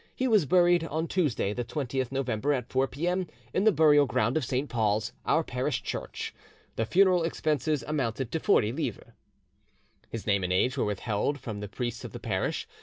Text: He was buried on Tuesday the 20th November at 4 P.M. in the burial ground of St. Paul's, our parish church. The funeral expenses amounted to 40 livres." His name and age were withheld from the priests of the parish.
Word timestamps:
He 0.15 0.27
was 0.27 0.47
buried 0.47 0.83
on 0.85 1.07
Tuesday 1.07 1.53
the 1.53 1.63
20th 1.63 2.11
November 2.11 2.53
at 2.53 2.69
4 2.71 2.87
P.M. 2.87 3.27
in 3.53 3.65
the 3.65 3.71
burial 3.71 4.07
ground 4.07 4.35
of 4.35 4.43
St. 4.43 4.67
Paul's, 4.67 5.13
our 5.27 5.43
parish 5.43 5.83
church. 5.83 6.33
The 6.75 6.87
funeral 6.87 7.23
expenses 7.23 7.83
amounted 7.87 8.31
to 8.31 8.39
40 8.39 8.71
livres." 8.71 9.13
His 10.09 10.25
name 10.25 10.43
and 10.43 10.51
age 10.51 10.75
were 10.75 10.85
withheld 10.85 11.39
from 11.39 11.59
the 11.59 11.67
priests 11.69 12.03
of 12.03 12.13
the 12.13 12.19
parish. 12.19 12.67